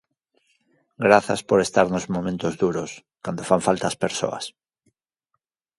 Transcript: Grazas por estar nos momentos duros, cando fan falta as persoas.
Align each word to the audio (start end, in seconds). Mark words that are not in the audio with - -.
Grazas 1.05 1.41
por 1.49 1.59
estar 1.65 1.87
nos 1.89 2.05
momentos 2.15 2.53
duros, 2.63 2.91
cando 3.23 3.47
fan 3.49 3.61
falta 3.67 3.85
as 3.87 3.99
persoas. 4.03 4.43